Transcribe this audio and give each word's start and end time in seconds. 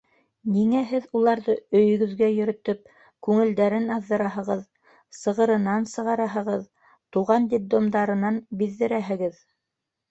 Ниңә 0.53 0.79
һеҙ 0.91 1.03
уларҙы 1.19 1.55
өйөгөҙгә 1.79 2.29
йөрөтөп 2.37 2.81
күңелдәрен 3.29 3.87
аҙҙыраһығыҙ, 3.97 4.65
сығырынан 5.21 5.87
сығараһығыҙ, 5.95 6.67
туған 7.19 7.51
детдомдарынан 7.55 8.45
биҙҙерәһегеҙ? 8.65 9.43